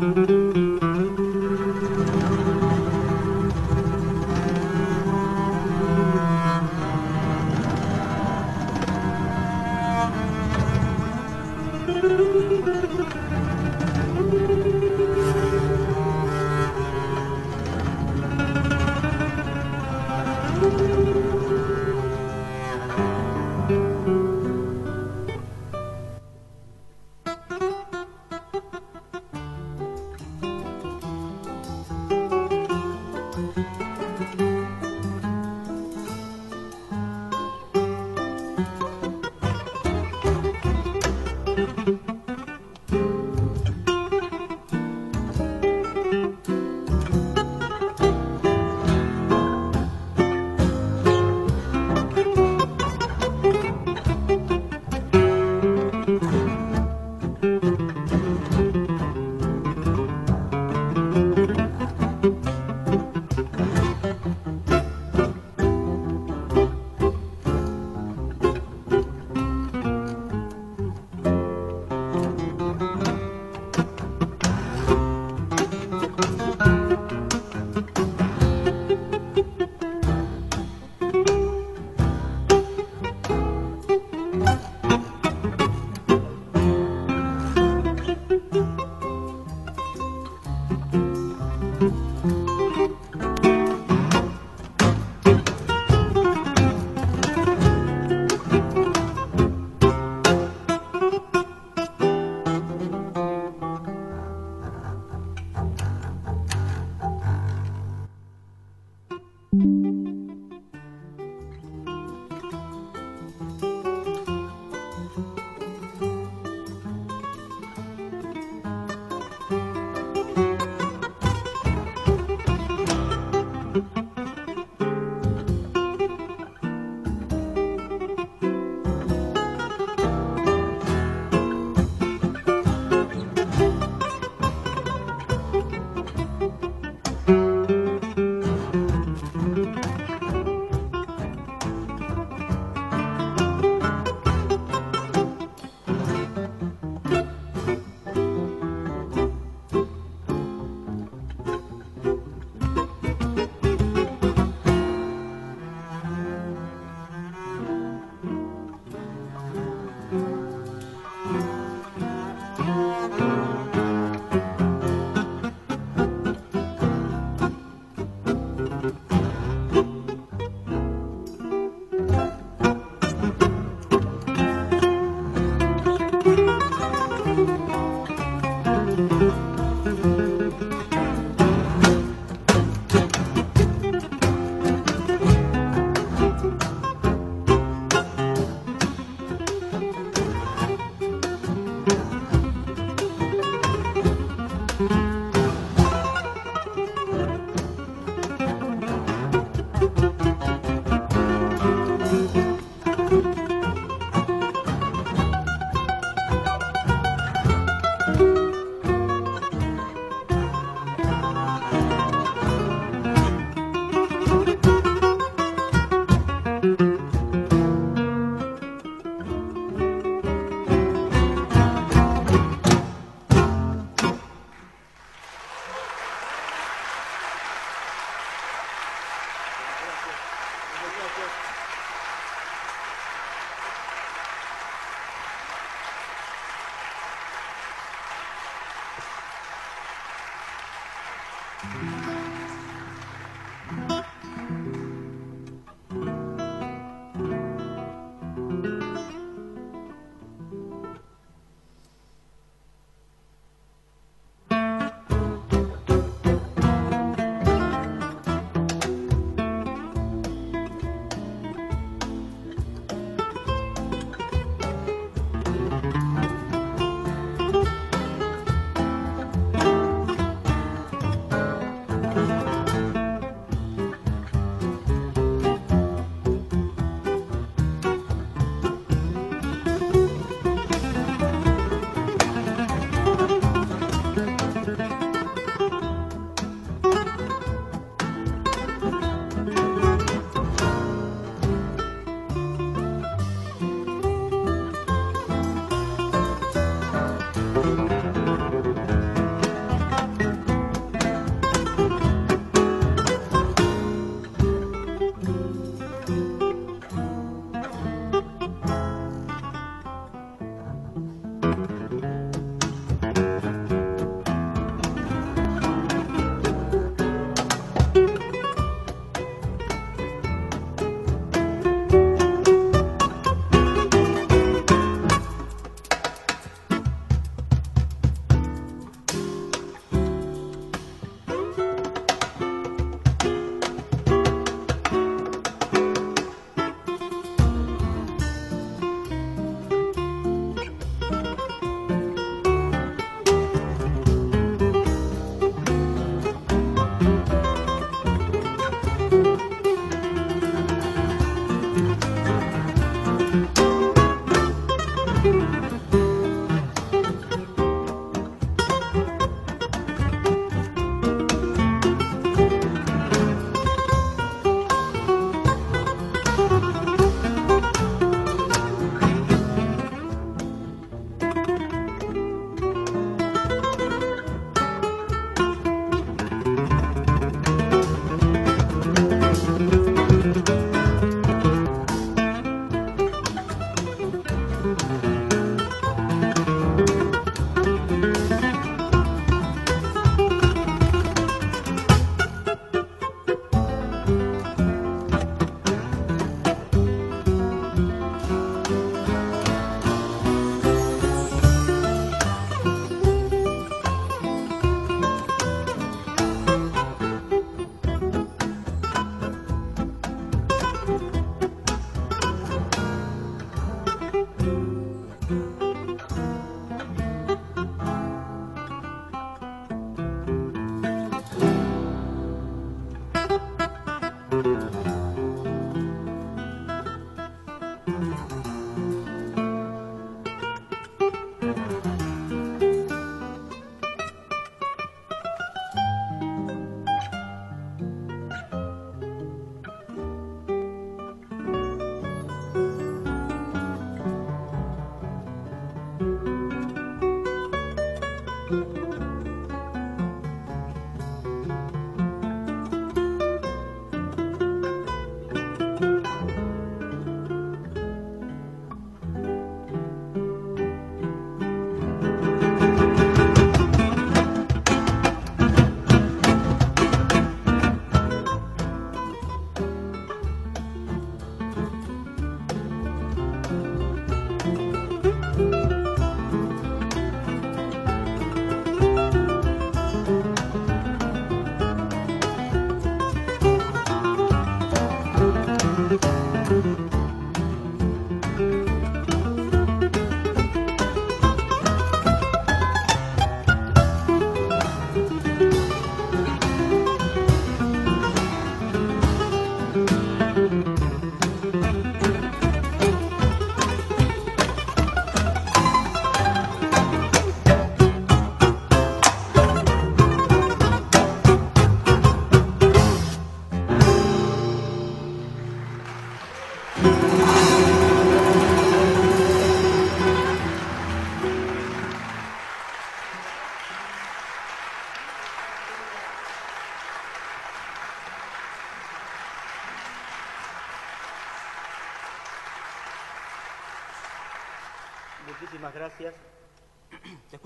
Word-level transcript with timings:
Música 0.00 0.83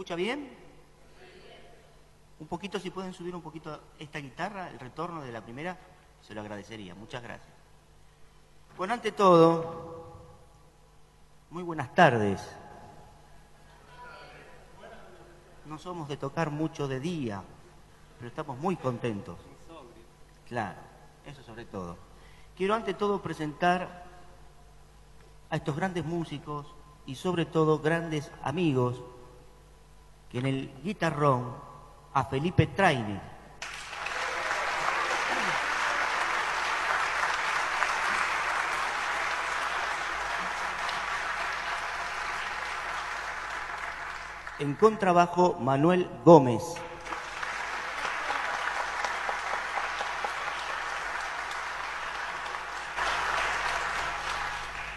Escucha 0.08 0.16
bien? 0.16 0.48
Un 2.40 2.46
poquito, 2.46 2.80
si 2.80 2.88
pueden 2.88 3.12
subir 3.12 3.34
un 3.34 3.42
poquito 3.42 3.78
esta 3.98 4.18
guitarra, 4.18 4.70
el 4.70 4.80
retorno 4.80 5.20
de 5.20 5.30
la 5.30 5.42
primera, 5.42 5.76
se 6.22 6.32
lo 6.32 6.40
agradecería. 6.40 6.94
Muchas 6.94 7.22
gracias. 7.22 7.52
Bueno, 8.78 8.94
ante 8.94 9.12
todo, 9.12 10.14
muy 11.50 11.62
buenas 11.62 11.94
tardes. 11.94 12.40
No 15.66 15.76
somos 15.76 16.08
de 16.08 16.16
tocar 16.16 16.48
mucho 16.50 16.88
de 16.88 17.00
día, 17.00 17.42
pero 18.16 18.28
estamos 18.28 18.56
muy 18.56 18.76
contentos. 18.76 19.36
Claro, 20.48 20.78
eso 21.26 21.42
sobre 21.42 21.66
todo. 21.66 21.98
Quiero 22.56 22.74
ante 22.74 22.94
todo 22.94 23.20
presentar 23.20 24.04
a 25.50 25.56
estos 25.56 25.76
grandes 25.76 26.06
músicos 26.06 26.66
y 27.04 27.14
sobre 27.16 27.44
todo 27.44 27.80
grandes 27.80 28.30
amigos 28.42 29.02
que 30.30 30.38
en 30.38 30.46
el 30.46 30.74
guitarrón 30.82 31.56
a 32.12 32.24
Felipe 32.24 32.66
Traine. 32.66 33.20
En 44.58 44.74
contrabajo 44.74 45.56
Manuel 45.60 46.10
Gómez. 46.24 46.62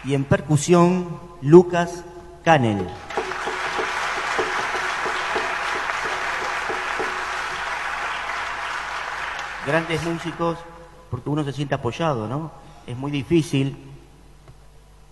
y 0.04 0.14
en 0.14 0.24
percusión 0.24 1.20
Lucas 1.40 2.04
Canel. 2.44 2.88
Grandes 9.66 10.02
músicos, 10.04 10.58
porque 11.10 11.30
uno 11.30 11.44
se 11.44 11.52
siente 11.52 11.74
apoyado, 11.74 12.26
¿no? 12.26 12.50
Es 12.86 12.96
muy 12.96 13.12
difícil 13.12 13.76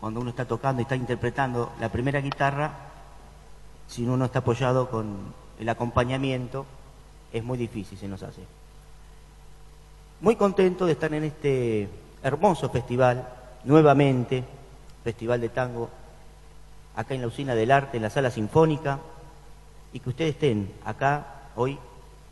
cuando 0.01 0.21
uno 0.21 0.31
está 0.31 0.45
tocando 0.45 0.81
y 0.81 0.85
está 0.85 0.97
interpretando 0.97 1.73
la 1.79 1.89
primera 1.91 2.21
guitarra, 2.21 2.73
si 3.87 4.05
uno 4.05 4.17
no 4.17 4.25
está 4.25 4.41
apoyado 4.41 4.91
con 4.91 5.19
el 5.59 5.69
acompañamiento, 5.69 6.67
es 7.33 7.45
muy 7.45 7.59
difícil, 7.59 7.99
se 7.99 8.09
nos 8.09 8.23
hace. 8.23 8.41
Muy 10.21 10.37
contento 10.37 10.87
de 10.87 10.93
estar 10.93 11.13
en 11.15 11.25
este 11.25 11.89
hermoso 12.23 12.71
festival 12.71 13.29
nuevamente 13.65 14.45
Festival 15.05 15.41
de 15.41 15.49
Tango, 15.49 15.89
acá 16.97 17.15
en 17.15 17.23
la 17.23 17.29
Usina 17.29 17.55
del 17.55 17.71
Arte, 17.71 17.97
en 17.97 18.03
la 18.03 18.11
Sala 18.11 18.31
Sinfónica, 18.31 18.99
y 19.93 20.01
que 20.01 20.11
ustedes 20.11 20.35
estén 20.35 20.73
acá 20.85 21.27
hoy, 21.57 21.79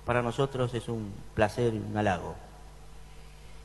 para 0.08 0.22
nosotros 0.22 0.72
es 0.72 0.88
un 0.88 1.12
placer 1.34 1.74
y 1.74 1.76
un 1.76 1.94
halago. 1.94 2.34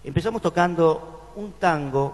Empezamos 0.03 0.41
tocando 0.41 1.31
un 1.37 1.53
tango 1.53 2.13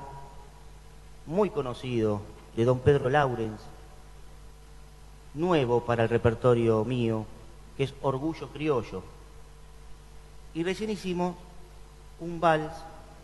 muy 1.25 1.49
conocido 1.49 2.21
de 2.55 2.63
don 2.63 2.77
Pedro 2.77 3.09
Laurens, 3.09 3.59
nuevo 5.33 5.83
para 5.83 6.03
el 6.03 6.09
repertorio 6.09 6.85
mío, 6.85 7.25
que 7.75 7.85
es 7.85 7.93
Orgullo 8.03 8.49
Criollo. 8.49 9.01
Y 10.53 10.63
recién 10.63 10.91
hicimos 10.91 11.35
un 12.19 12.39
vals 12.39 12.73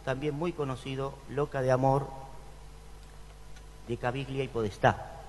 también 0.06 0.34
muy 0.34 0.54
conocido, 0.54 1.14
Loca 1.30 1.62
de 1.62 1.72
Amor, 1.72 2.08
de 3.88 3.96
Caviglia 3.98 4.44
y 4.44 4.48
Podestá. 4.48 5.22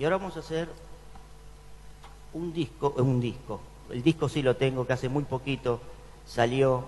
Y 0.00 0.02
ahora 0.02 0.16
vamos 0.16 0.36
a 0.36 0.40
hacer 0.40 0.68
un 2.32 2.52
disco, 2.52 2.92
eh, 2.98 3.02
un 3.02 3.20
disco. 3.20 3.60
El 3.92 4.02
disco 4.02 4.26
sí 4.30 4.40
lo 4.42 4.56
tengo, 4.56 4.86
que 4.86 4.94
hace 4.94 5.10
muy 5.10 5.24
poquito 5.24 5.78
salió 6.26 6.84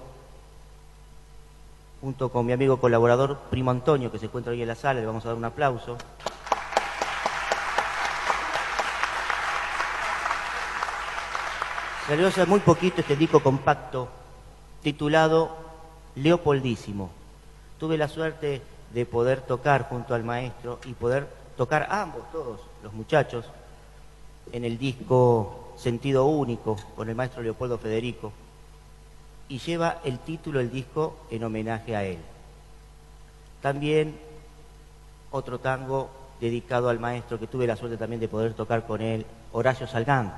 junto 2.00 2.30
con 2.30 2.46
mi 2.46 2.52
amigo 2.52 2.78
colaborador 2.78 3.38
Primo 3.50 3.70
Antonio, 3.70 4.11
que 4.11 4.18
se 4.18 4.25
encuentra 4.26 4.52
hoy 4.52 4.62
en 4.62 4.68
la 4.68 4.75
sala, 4.75 5.00
le 5.00 5.06
vamos 5.06 5.23
a 5.25 5.28
dar 5.28 5.37
un 5.37 5.44
aplauso. 5.44 5.99
Salió 12.08 12.28
hace 12.28 12.46
muy 12.46 12.61
poquito 12.61 13.02
este 13.02 13.16
disco 13.16 13.40
compacto 13.40 14.08
titulado 14.82 15.56
Leopoldísimo. 16.14 17.11
Tuve 17.78 17.99
la 17.99 18.08
suerte 18.08 18.62
de 18.94 19.06
poder 19.06 19.42
tocar 19.42 19.88
junto 19.90 20.14
al 20.14 20.25
maestro 20.25 20.78
y 20.87 20.94
poder 20.94 21.28
tocar 21.58 21.87
ambos, 21.90 22.30
todos 22.32 22.61
los 22.82 22.94
muchachos, 22.94 23.44
en 24.52 24.64
el 24.64 24.78
disco 24.78 25.63
Sentido 25.76 26.26
Único 26.26 26.76
con 26.97 27.09
el 27.09 27.14
maestro 27.14 27.43
Leopoldo 27.43 27.78
Federico 27.78 28.33
y 29.49 29.59
lleva 29.59 30.00
el 30.04 30.19
título 30.21 30.59
del 30.59 30.71
disco 30.71 31.16
en 31.31 31.45
homenaje 31.45 31.95
a 31.95 32.04
él. 32.04 32.19
También 33.61 34.19
otro 35.31 35.59
tango 35.59 36.11
dedicado 36.40 36.88
al 36.88 36.99
maestro 36.99 37.38
que 37.38 37.47
tuve 37.47 37.66
la 37.66 37.76
suerte 37.76 37.97
también 37.97 38.21
de 38.21 38.28
poder 38.28 38.54
tocar 38.54 38.87
con 38.87 39.00
él, 39.00 39.26
Horacio 39.52 39.87
Salgán. 39.87 40.33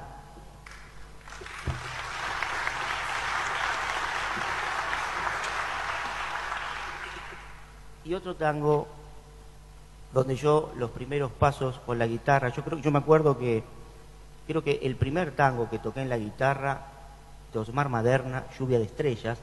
y 8.07 8.15
otro 8.15 8.37
tango 8.37 8.87
donde 10.15 10.37
yo 10.37 10.73
los 10.77 10.91
primeros 10.91 11.33
pasos 11.33 11.81
con 11.85 11.99
la 11.99 12.07
guitarra, 12.07 12.51
yo 12.51 12.63
creo 12.63 12.79
yo 12.79 12.93
me 12.93 13.01
acuerdo 13.01 13.37
que 13.37 13.65
creo 14.47 14.63
que 14.63 14.81
el 14.83 14.97
primer 14.97 15.33
tango 15.33 15.69
que 15.69 15.79
toqué 15.79 16.03
en 16.03 16.09
la 16.09 16.19
guitarra 16.19 16.87
de 17.53 17.59
Osmar 17.59 17.89
Maderna, 17.89 18.45
Lluvia 18.59 18.79
de 18.79 18.85
Estrellas, 18.85 19.39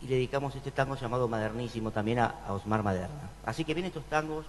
y 0.00 0.06
le 0.06 0.14
dedicamos 0.14 0.54
este 0.54 0.70
tango 0.70 0.94
llamado 0.94 1.28
Madernísimo 1.28 1.90
también 1.90 2.20
a, 2.20 2.34
a 2.46 2.52
Osmar 2.52 2.82
Maderna. 2.82 3.30
Así 3.44 3.64
que 3.64 3.74
vienen 3.74 3.88
estos 3.88 4.04
tangos, 4.04 4.46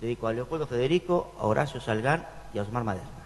dedico 0.00 0.26
a 0.26 0.32
Leopoldo 0.32 0.66
Federico, 0.66 1.32
a 1.38 1.46
Horacio 1.46 1.80
Salgán 1.80 2.26
y 2.52 2.58
a 2.58 2.62
Osmar 2.62 2.84
Maderna. 2.84 3.23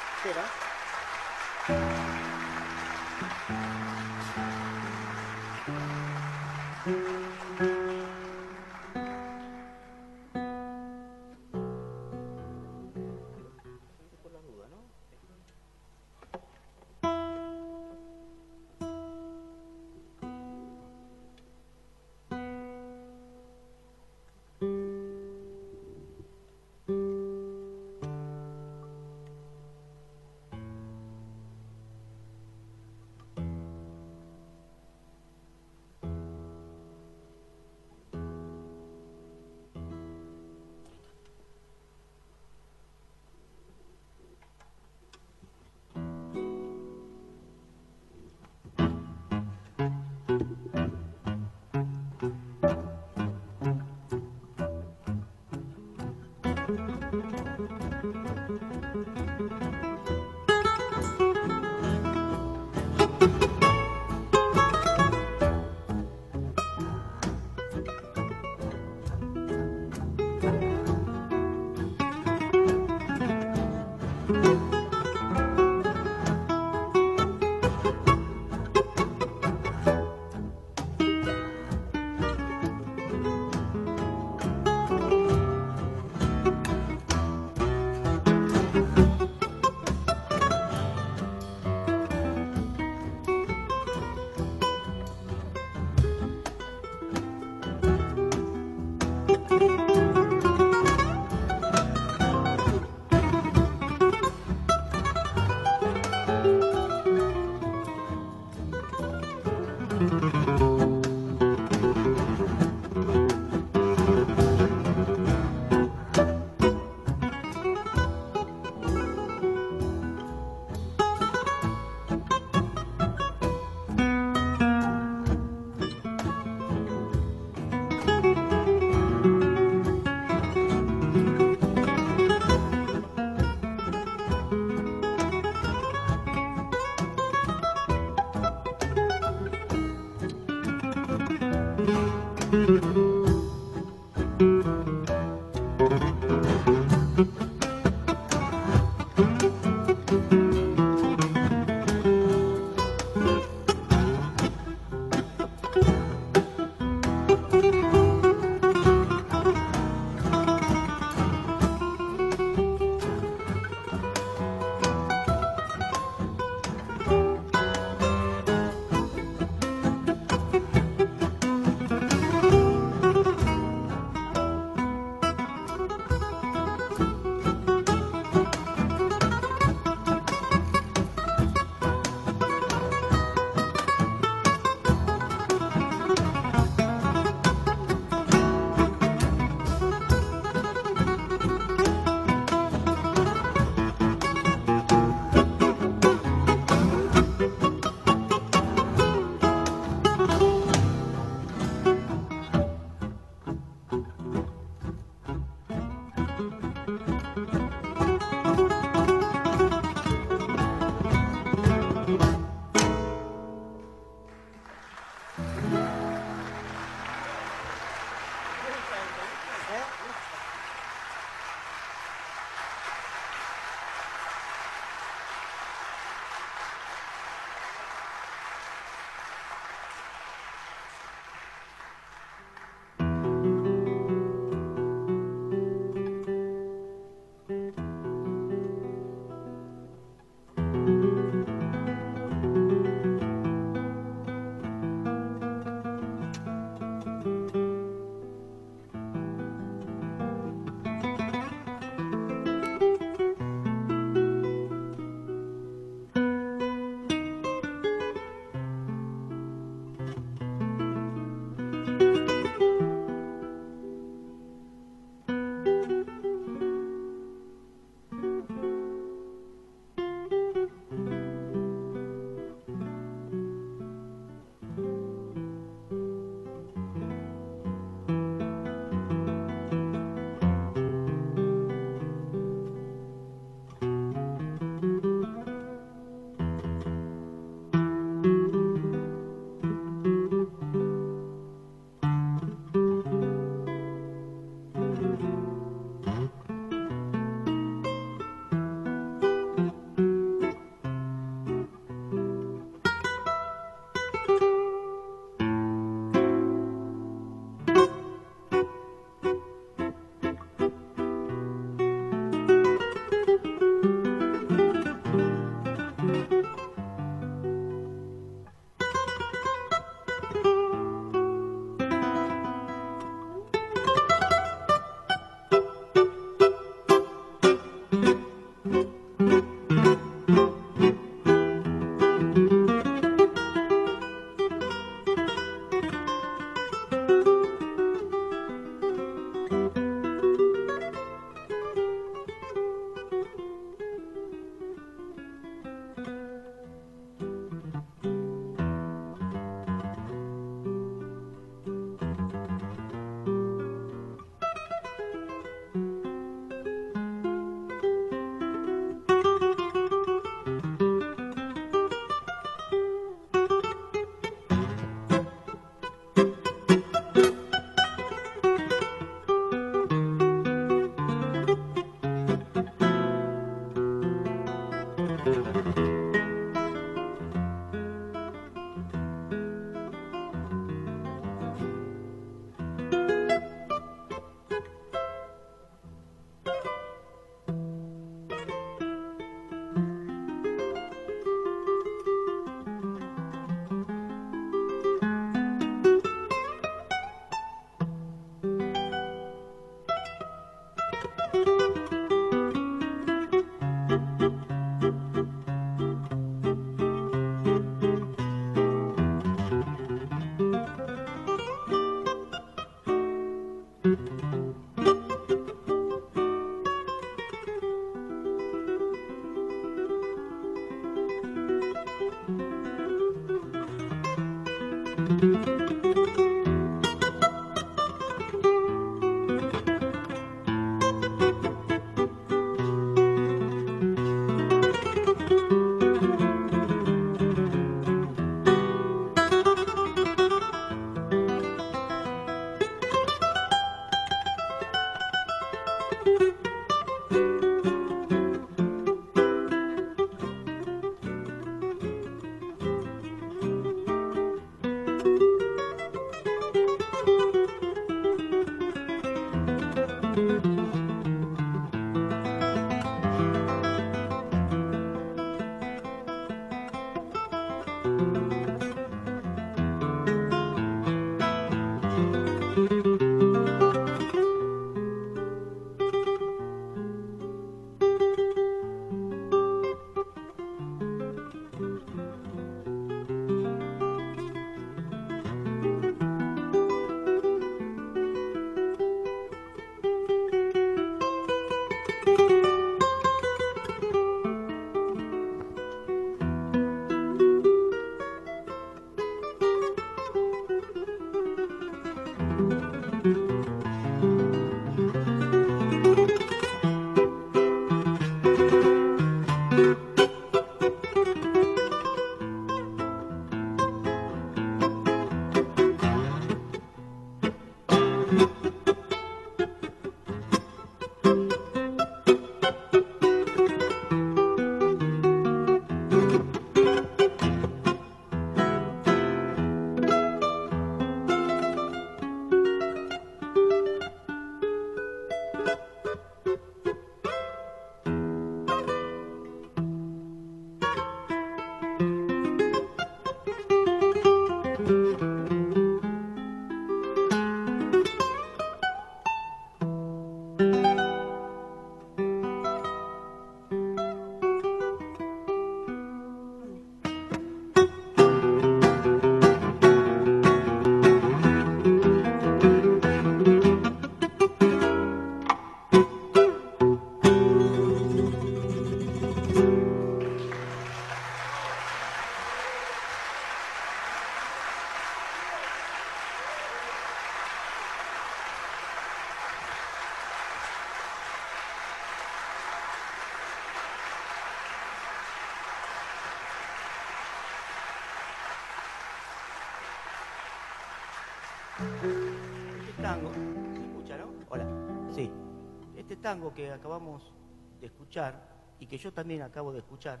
tango 596.10 596.34
que 596.34 596.50
acabamos 596.50 597.12
de 597.60 597.66
escuchar 597.68 598.20
y 598.58 598.66
que 598.66 598.76
yo 598.76 598.92
también 598.92 599.22
acabo 599.22 599.52
de 599.52 599.60
escuchar 599.60 600.00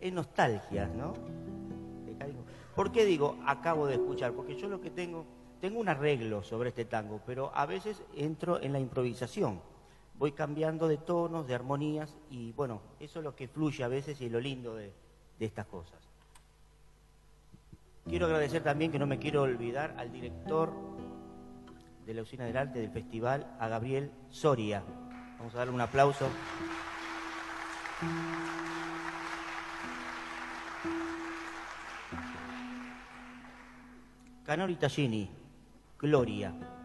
es 0.00 0.12
nostalgia, 0.12 0.88
¿no? 0.88 1.14
¿Por 2.74 2.90
qué 2.90 3.04
digo 3.04 3.38
acabo 3.46 3.86
de 3.86 3.94
escuchar? 3.94 4.32
Porque 4.32 4.56
yo 4.56 4.66
lo 4.66 4.80
que 4.80 4.90
tengo, 4.90 5.24
tengo 5.60 5.78
un 5.78 5.88
arreglo 5.88 6.42
sobre 6.42 6.70
este 6.70 6.86
tango, 6.86 7.20
pero 7.24 7.52
a 7.54 7.64
veces 7.66 8.02
entro 8.16 8.60
en 8.60 8.72
la 8.72 8.80
improvisación. 8.80 9.60
Voy 10.18 10.32
cambiando 10.32 10.88
de 10.88 10.96
tonos, 10.96 11.46
de 11.46 11.54
armonías 11.54 12.16
y 12.30 12.50
bueno, 12.54 12.80
eso 12.98 13.20
es 13.20 13.24
lo 13.24 13.36
que 13.36 13.46
fluye 13.46 13.84
a 13.84 13.88
veces 13.88 14.20
y 14.20 14.26
es 14.26 14.32
lo 14.32 14.40
lindo 14.40 14.74
de, 14.74 14.92
de 15.38 15.46
estas 15.46 15.66
cosas. 15.66 16.00
Quiero 18.08 18.26
agradecer 18.26 18.64
también, 18.64 18.90
que 18.90 18.98
no 18.98 19.06
me 19.06 19.20
quiero 19.20 19.42
olvidar, 19.42 19.94
al 19.98 20.10
director 20.10 20.91
de 22.06 22.14
la 22.14 22.22
Usina 22.22 22.44
del 22.44 22.56
Arte 22.56 22.80
del 22.80 22.90
Festival, 22.90 23.46
a 23.58 23.68
Gabriel 23.68 24.10
Soria. 24.30 24.82
Vamos 25.38 25.54
a 25.54 25.58
darle 25.58 25.74
un 25.74 25.80
aplauso. 25.80 26.28
Canori 34.44 34.76
Tallini, 34.76 35.30
Gloria. 35.98 36.81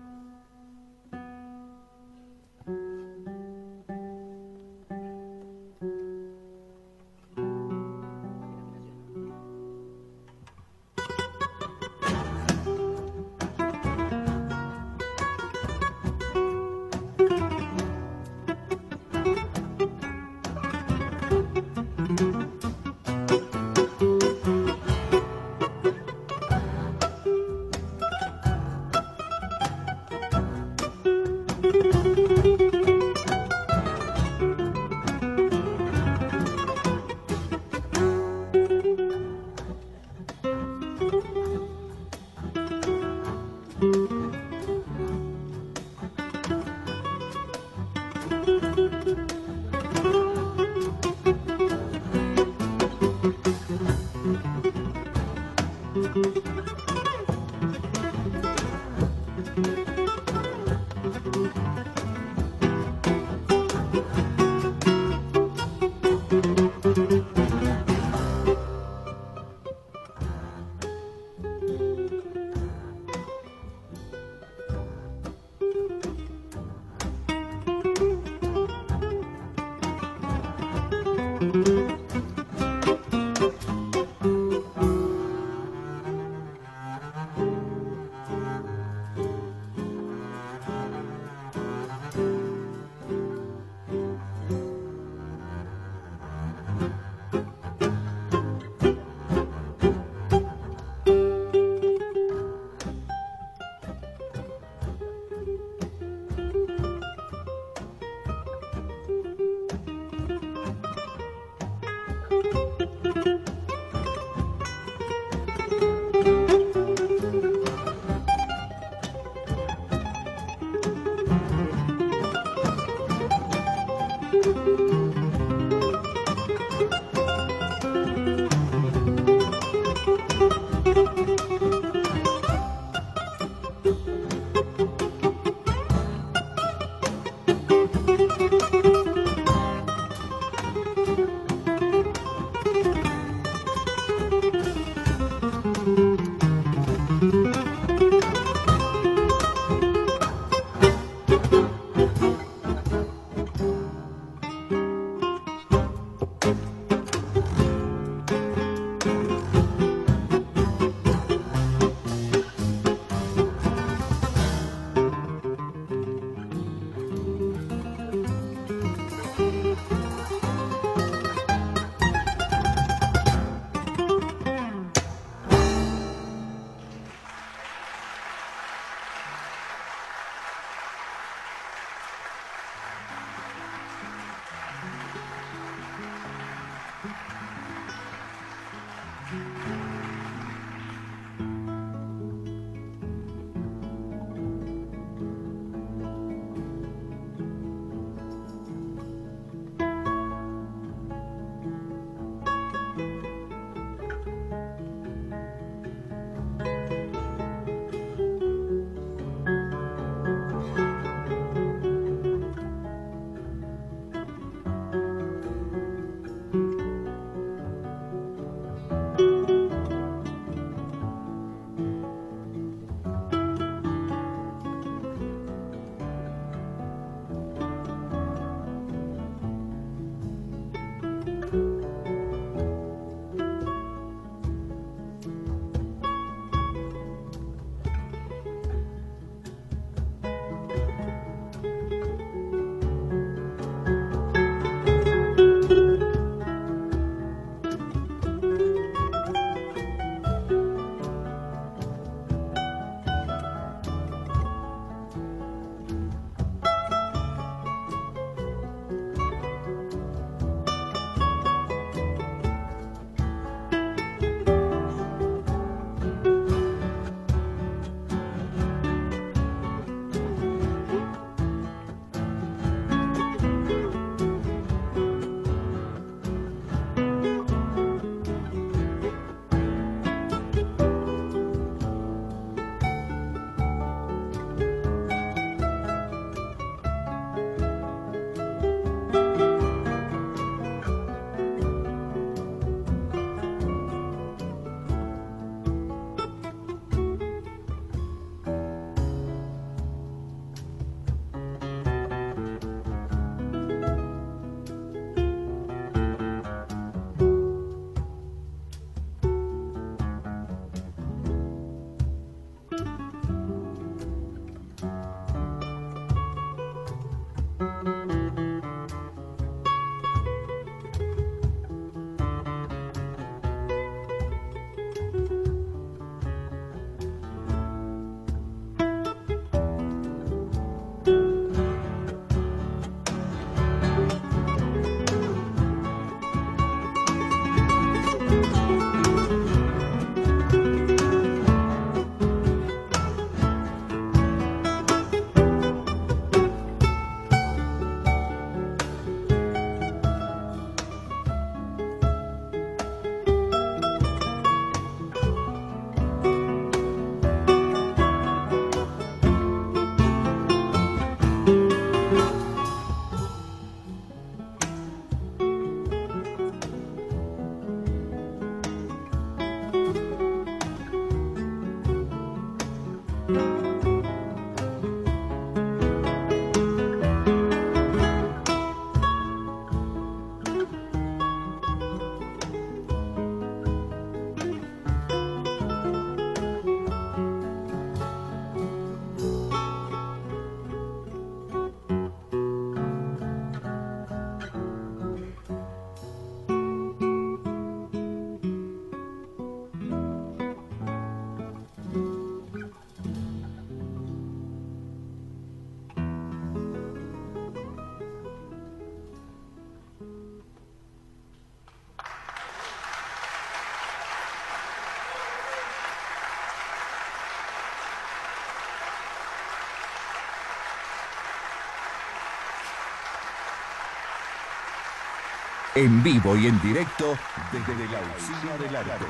En 425.78 426.02
vivo 426.02 426.36
y 426.36 426.48
en 426.48 426.60
directo 426.60 427.16
desde 427.52 427.88
la 427.90 428.00
Usina 428.18 428.58
del 428.58 428.76
Arte. 428.76 429.06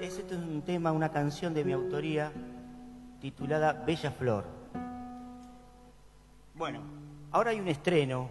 Es, 0.00 0.18
este 0.18 0.34
es 0.36 0.40
un 0.40 0.62
tema, 0.62 0.92
una 0.92 1.10
canción 1.10 1.52
de 1.52 1.64
mi 1.64 1.72
autoría 1.72 2.30
titulada 3.20 3.72
Bella 3.72 4.12
Flor. 4.12 4.44
Bueno, 6.54 6.80
ahora 7.32 7.50
hay 7.50 7.58
un 7.58 7.66
estreno, 7.66 8.30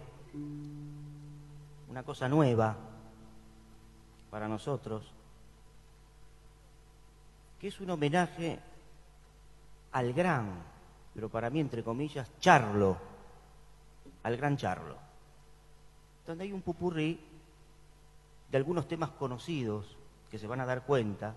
una 1.90 2.02
cosa 2.02 2.30
nueva 2.30 2.74
para 4.30 4.48
nosotros, 4.48 5.04
que 7.60 7.68
es 7.68 7.78
un 7.78 7.90
homenaje 7.90 8.58
al 9.92 10.14
gran, 10.14 10.48
pero 11.12 11.28
para 11.28 11.50
mí 11.50 11.60
entre 11.60 11.84
comillas, 11.84 12.30
Charlo, 12.40 12.96
al 14.22 14.36
gran 14.38 14.56
Charlo 14.56 15.11
donde 16.26 16.44
hay 16.44 16.52
un 16.52 16.62
pupurrí 16.62 17.20
de 18.50 18.56
algunos 18.58 18.86
temas 18.86 19.10
conocidos 19.10 19.96
que 20.30 20.38
se 20.38 20.46
van 20.46 20.60
a 20.60 20.66
dar 20.66 20.84
cuenta 20.84 21.34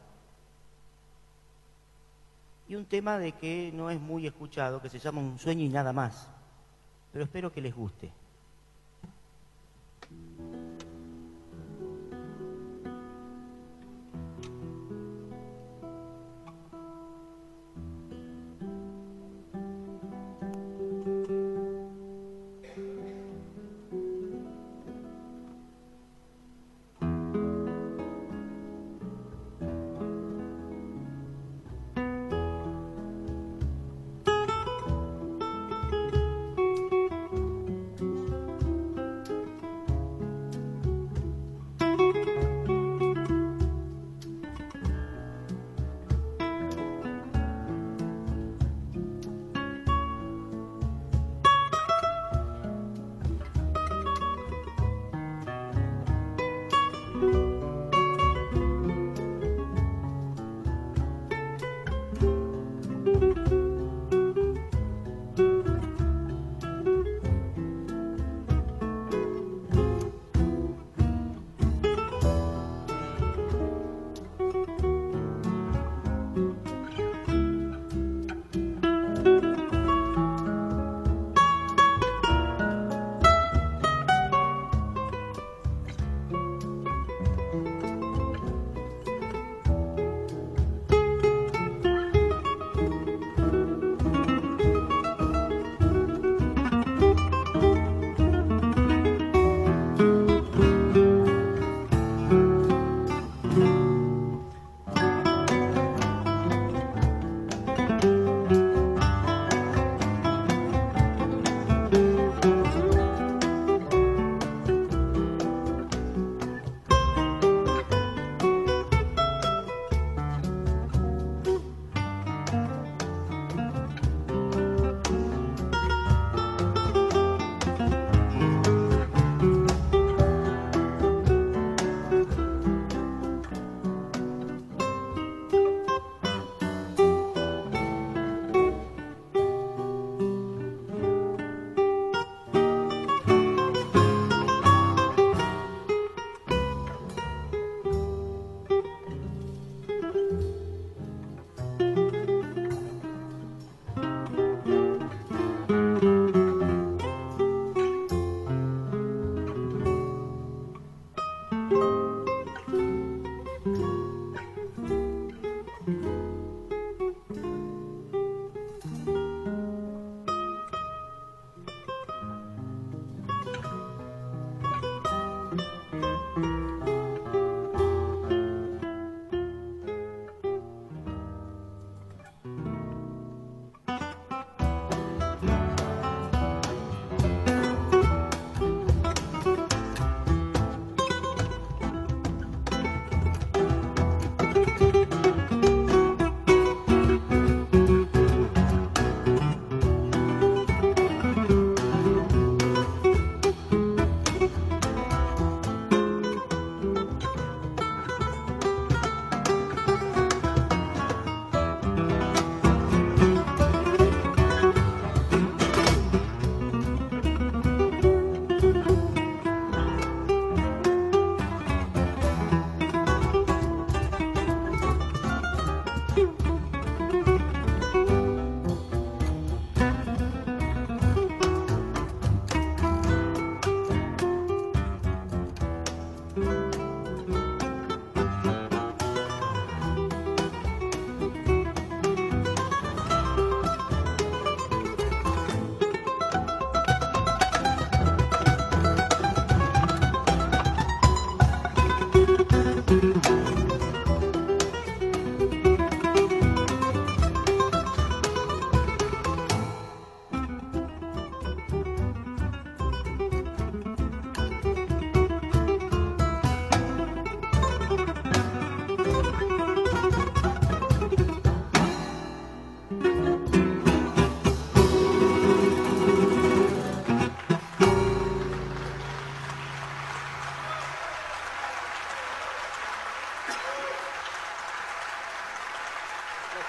y 2.68 2.76
un 2.76 2.86
tema 2.86 3.18
de 3.20 3.32
que 3.34 3.72
no 3.74 3.90
es 3.90 4.00
muy 4.00 4.26
escuchado, 4.26 4.82
que 4.82 4.90
se 4.90 5.00
llama 5.00 5.22
Un 5.22 5.38
sueño 5.38 5.64
y 5.64 5.70
nada 5.70 5.94
más, 5.94 6.28
pero 7.12 7.26
espero 7.26 7.52
que 7.52 7.62
les 7.62 7.76
guste. 7.76 8.12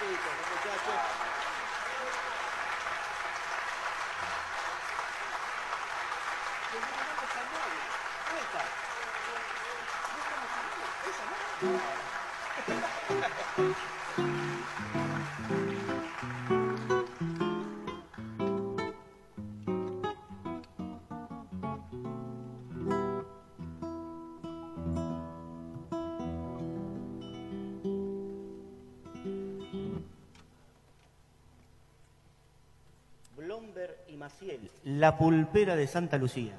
Los 0.03 0.11
muchachos. 0.11 1.27
Blomberg 11.59 11.97
y 14.97 15.06
Maciel, 34.27 34.73
La 34.83 35.17
pulpera 35.17 35.77
de 35.77 35.87
Santa 35.87 36.19
Lucía. 36.19 36.55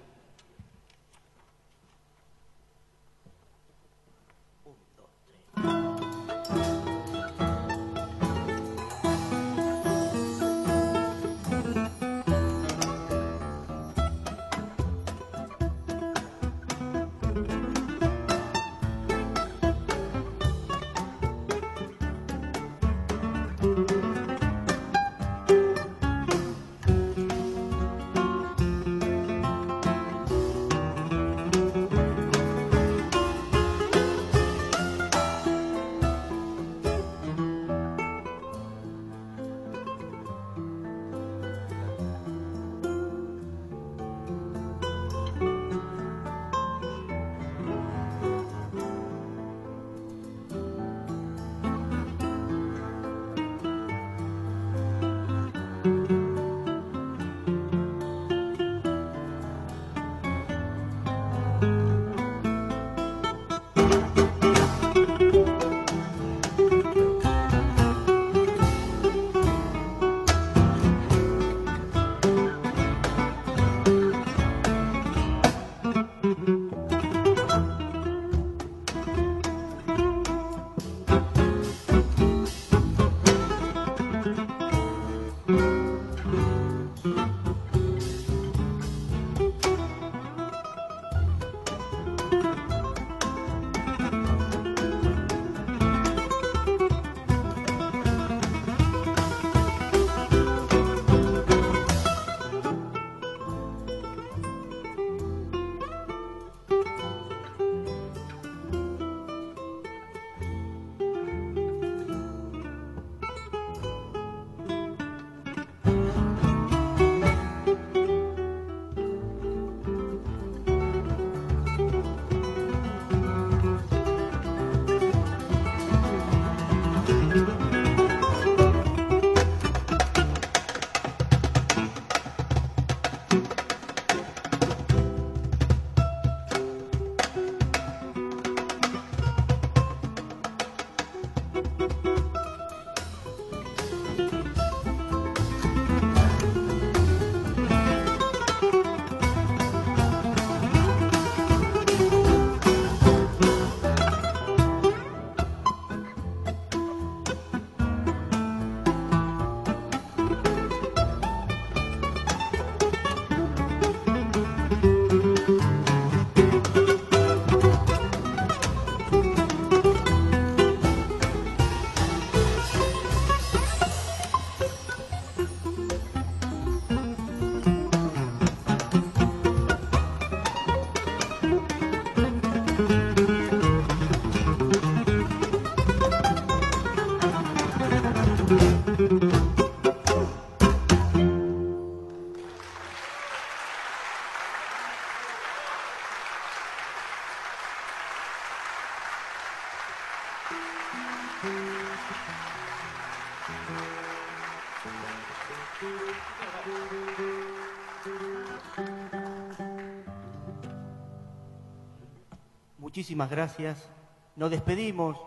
Muchísimas 213.07 213.29
gracias. 213.29 213.89
Nos 214.35 214.51
despedimos 214.51 215.17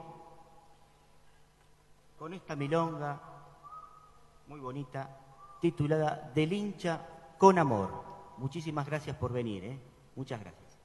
con 2.18 2.34
esta 2.34 2.54
milonga 2.54 3.18
muy 4.48 4.60
bonita 4.60 5.08
titulada 5.62 6.30
Del 6.34 6.52
hincha 6.52 7.00
con 7.38 7.58
amor. 7.58 8.04
Muchísimas 8.36 8.84
gracias 8.84 9.16
por 9.16 9.32
venir. 9.32 9.64
¿eh? 9.64 9.78
Muchas 10.14 10.40
gracias. 10.40 10.76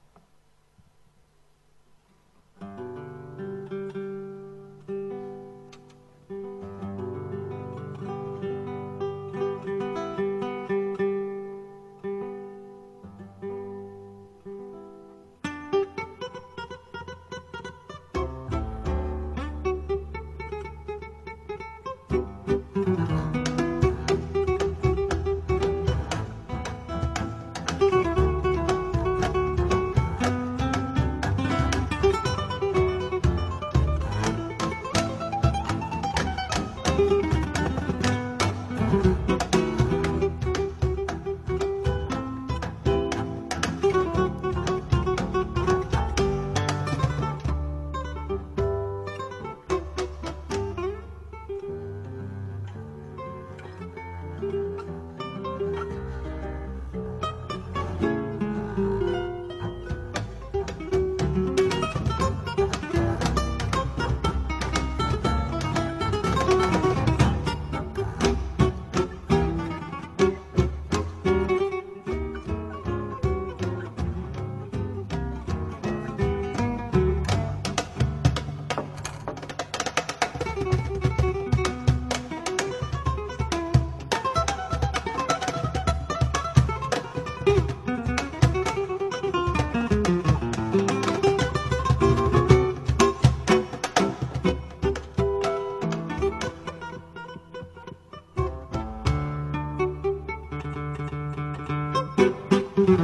thank 102.85 102.99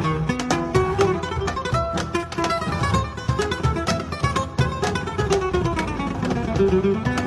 you 6.86 7.21